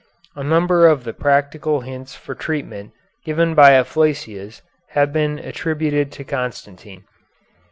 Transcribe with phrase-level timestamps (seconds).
[0.35, 2.91] A number of the practical hints for treatment
[3.23, 7.03] given by Afflacius have been attributed to Constantine.